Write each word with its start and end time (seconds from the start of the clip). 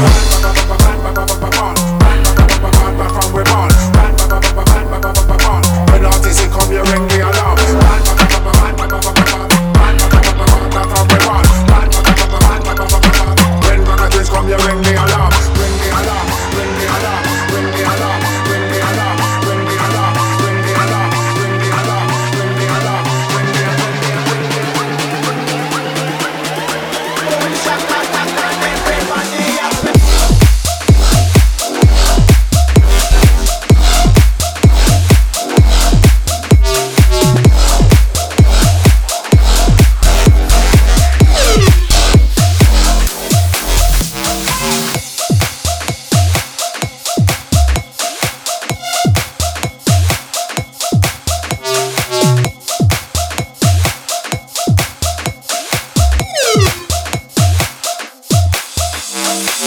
rock 0.00 0.27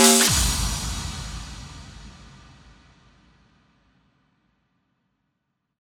Bye. 0.01 0.50